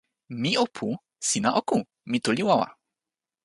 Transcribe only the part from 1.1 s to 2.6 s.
sina o ku. mi tu li